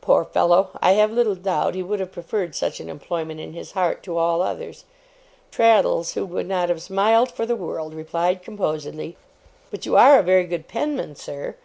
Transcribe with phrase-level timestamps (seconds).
[0.00, 0.70] Poor fellow!
[0.80, 4.16] I have little doubt he would have preferred such an employment in his heart to
[4.16, 4.84] all others.
[5.50, 9.16] Traddles, who would not have smiled for the world, replied composedly:
[9.72, 11.56] 'But you are a very good penman, sir.